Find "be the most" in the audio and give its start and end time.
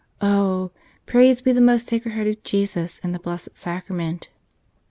1.43-1.85